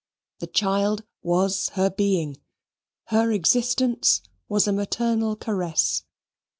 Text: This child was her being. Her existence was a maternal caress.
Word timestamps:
This 0.39 0.49
child 0.53 1.03
was 1.21 1.69
her 1.73 1.91
being. 1.91 2.37
Her 3.09 3.31
existence 3.31 4.23
was 4.49 4.67
a 4.67 4.73
maternal 4.73 5.35
caress. 5.35 6.05